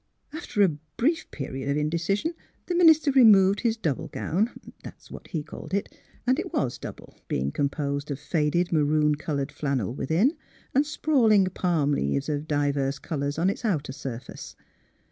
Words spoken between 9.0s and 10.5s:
coloured flannel within